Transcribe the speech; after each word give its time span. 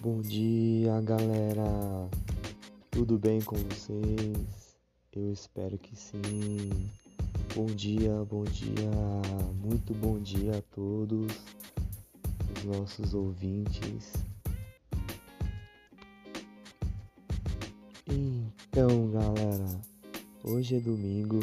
Bom 0.00 0.20
dia, 0.20 1.00
galera. 1.00 2.08
Tudo 2.88 3.18
bem 3.18 3.40
com 3.40 3.56
vocês? 3.56 4.76
Eu 5.12 5.32
espero 5.32 5.76
que 5.76 5.96
sim. 5.96 6.88
Bom 7.56 7.66
dia, 7.66 8.24
bom 8.30 8.44
dia, 8.44 8.92
muito 9.60 9.92
bom 9.94 10.20
dia 10.20 10.58
a 10.58 10.62
todos 10.72 11.32
os 12.54 12.64
nossos 12.64 13.12
ouvintes. 13.12 14.12
Então, 18.06 19.10
galera, 19.10 19.80
hoje 20.44 20.76
é 20.76 20.80
domingo 20.80 21.40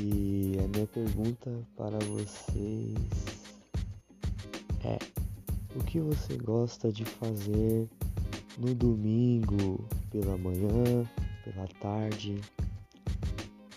e 0.00 0.56
a 0.64 0.68
minha 0.68 0.86
pergunta 0.86 1.50
para 1.76 1.98
vocês 1.98 2.96
é: 4.82 5.21
o 5.74 5.84
que 5.84 6.00
você 6.00 6.36
gosta 6.36 6.92
de 6.92 7.04
fazer 7.04 7.88
no 8.58 8.74
domingo, 8.74 9.84
pela 10.10 10.36
manhã, 10.36 11.08
pela 11.44 11.66
tarde, 11.80 12.40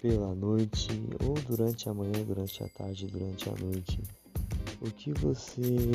pela 0.01 0.35
noite 0.35 0.89
ou 1.25 1.33
durante 1.47 1.87
a 1.87 1.93
manhã, 1.93 2.23
durante 2.25 2.63
a 2.63 2.69
tarde, 2.69 3.07
durante 3.07 3.49
a 3.49 3.53
noite? 3.53 4.01
O 4.81 4.91
que 4.91 5.11
você 5.13 5.91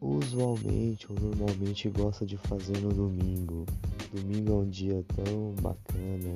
usualmente 0.00 1.06
ou 1.10 1.18
normalmente 1.20 1.88
gosta 1.90 2.26
de 2.26 2.36
fazer 2.36 2.78
no 2.78 2.92
domingo? 2.92 3.64
Domingo 4.12 4.52
é 4.52 4.56
um 4.56 4.68
dia 4.68 5.04
tão 5.14 5.54
bacana 5.62 6.34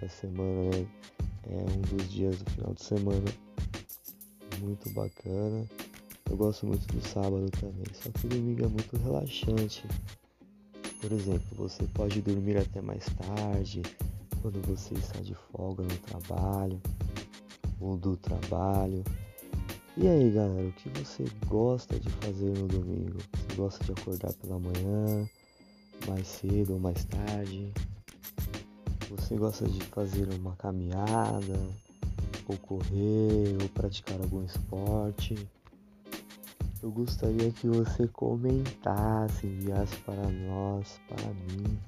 da 0.00 0.08
semana, 0.08 0.70
né? 0.70 0.86
É 1.46 1.56
um 1.56 1.80
dos 1.82 2.10
dias 2.10 2.38
do 2.38 2.50
final 2.52 2.72
de 2.72 2.82
semana 2.82 3.24
muito 4.60 4.88
bacana. 4.90 5.68
Eu 6.30 6.36
gosto 6.36 6.66
muito 6.66 6.86
do 6.86 7.06
sábado 7.06 7.50
também, 7.50 7.84
só 7.92 8.10
que 8.10 8.26
o 8.26 8.28
domingo 8.28 8.64
é 8.64 8.68
muito 8.68 8.96
relaxante. 8.96 9.84
Por 11.00 11.12
exemplo, 11.12 11.46
você 11.56 11.84
pode 11.94 12.22
dormir 12.22 12.56
até 12.56 12.80
mais 12.80 13.04
tarde, 13.04 13.82
quando 14.40 14.60
você 14.66 14.94
está 14.94 15.20
de 15.20 15.34
folga 15.52 15.82
no 15.82 15.96
trabalho 15.98 16.80
ou 17.80 17.96
do 17.96 18.16
trabalho. 18.16 19.04
E 19.96 20.08
aí, 20.08 20.30
galera, 20.30 20.66
o 20.66 20.72
que 20.72 20.88
você 20.98 21.24
gosta 21.46 22.00
de 22.00 22.10
fazer 22.10 22.58
no 22.58 22.66
domingo? 22.66 23.18
Você 23.32 23.56
gosta 23.56 23.84
de 23.84 23.92
acordar 23.92 24.32
pela 24.34 24.58
manhã, 24.58 25.28
mais 26.08 26.26
cedo 26.26 26.72
ou 26.72 26.80
mais 26.80 27.04
tarde? 27.04 27.72
Você 29.08 29.36
gosta 29.36 29.68
de 29.68 29.80
fazer 29.84 30.28
uma 30.34 30.56
caminhada, 30.56 31.58
ou 32.48 32.56
correr, 32.58 33.56
ou 33.62 33.68
praticar 33.68 34.20
algum 34.20 34.44
esporte? 34.44 35.36
Eu 36.84 36.90
gostaria 36.90 37.50
que 37.50 37.66
você 37.66 38.06
comentasse, 38.08 39.46
enviasse 39.46 39.96
para 40.00 40.28
nós, 40.28 41.00
para 41.08 41.32
mim, 41.32 41.78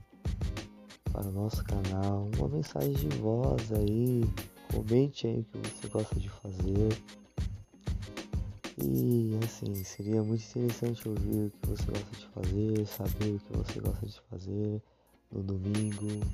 para 1.13 1.29
o 1.29 1.33
nosso 1.33 1.63
canal, 1.65 2.31
uma 2.39 2.49
mensagem 2.49 2.95
de 2.95 3.09
voz 3.19 3.71
aí. 3.73 4.25
Comente 4.73 5.27
aí 5.27 5.41
o 5.41 5.45
que 5.45 5.59
você 5.59 5.89
gosta 5.89 6.19
de 6.19 6.31
fazer. 6.31 6.99
E 8.83 9.39
assim, 9.45 9.75
seria 9.85 10.23
muito 10.23 10.43
interessante 10.43 11.07
ouvir 11.07 11.45
o 11.45 11.51
que 11.51 11.69
você 11.69 11.85
gosta 11.91 12.17
de 12.17 12.27
fazer, 12.29 12.87
saber 12.87 13.35
o 13.35 13.39
que 13.39 13.53
você 13.53 13.81
gosta 13.81 14.07
de 14.07 14.21
fazer 14.31 14.83
no 15.31 15.43
domingo. 15.43 16.25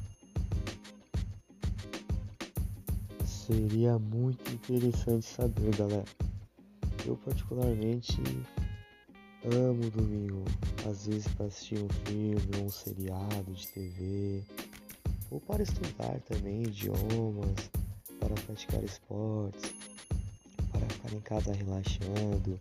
Seria 3.27 3.99
muito 3.99 4.53
interessante 4.53 5.27
saber, 5.27 5.75
galera. 5.77 6.32
Eu 7.05 7.17
particularmente 7.17 8.23
amo 9.45 9.91
domingo, 9.91 10.45
às 10.89 11.07
vezes 11.07 11.27
para 11.35 11.47
assistir 11.47 11.79
um 11.79 11.89
filme 12.07 12.51
ou 12.59 12.67
um 12.67 12.71
seriado 12.71 13.53
de 13.53 13.67
TV, 13.69 14.43
ou 15.31 15.41
para 15.41 15.65
estudar 15.65 16.21
também 16.21 16.63
idiomas, 16.63 17.71
para 18.21 18.35
praticar 18.47 18.85
esportes, 18.85 19.75
para 20.71 20.89
ficar 20.89 21.13
em 21.13 21.21
casa 21.21 21.53
relaxando. 21.53 22.61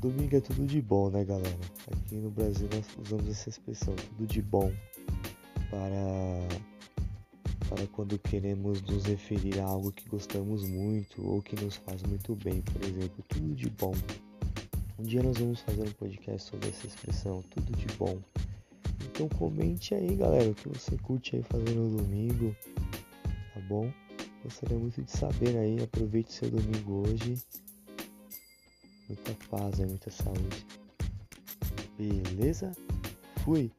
Domingo 0.00 0.36
é 0.36 0.40
tudo 0.40 0.66
de 0.66 0.82
bom, 0.82 1.08
né, 1.10 1.24
galera? 1.24 1.58
Aqui 1.92 2.16
no 2.16 2.30
Brasil 2.30 2.68
nós 2.72 2.86
usamos 3.04 3.28
essa 3.28 3.48
expressão, 3.48 3.94
tudo 3.94 4.26
de 4.26 4.42
bom, 4.42 4.72
para 5.70 6.27
para 7.68 7.86
quando 7.88 8.18
queremos 8.18 8.80
nos 8.82 9.04
referir 9.04 9.60
a 9.60 9.64
algo 9.64 9.92
que 9.92 10.08
gostamos 10.08 10.66
muito 10.68 11.24
ou 11.26 11.42
que 11.42 11.54
nos 11.62 11.76
faz 11.76 12.02
muito 12.02 12.34
bem, 12.34 12.62
por 12.62 12.82
exemplo, 12.82 13.24
tudo 13.28 13.54
de 13.54 13.68
bom. 13.70 13.94
Um 14.98 15.02
dia 15.02 15.22
nós 15.22 15.38
vamos 15.38 15.60
fazer 15.60 15.82
um 15.82 15.92
podcast 15.92 16.50
sobre 16.50 16.68
essa 16.68 16.86
expressão, 16.86 17.42
tudo 17.50 17.76
de 17.76 17.86
bom. 17.96 18.18
Então 19.04 19.28
comente 19.28 19.94
aí, 19.94 20.16
galera, 20.16 20.50
o 20.50 20.54
que 20.54 20.68
você 20.68 20.96
curte 20.98 21.36
aí 21.36 21.42
fazer 21.42 21.74
no 21.74 21.96
domingo, 21.98 22.56
tá 23.54 23.60
bom? 23.68 23.92
Gostaria 24.42 24.78
muito 24.78 25.02
de 25.02 25.10
saber 25.10 25.56
aí, 25.56 25.82
aproveite 25.82 26.32
seu 26.32 26.50
domingo 26.50 27.06
hoje. 27.06 27.36
Muita 29.08 29.34
paz 29.48 29.78
e 29.78 29.86
muita 29.86 30.10
saúde. 30.10 30.66
Beleza? 31.98 32.72
Fui! 33.44 33.70